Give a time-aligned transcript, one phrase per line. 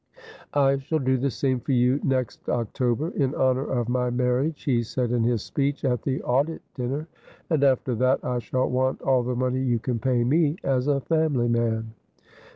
[0.55, 4.81] 'I shall do the same for you next October, in honour of my marriage,' he
[4.81, 7.07] said in his speech at the audit dinner;'
[7.51, 11.01] and after that I shall want all the money you can pay me, as a
[11.01, 11.93] family man.'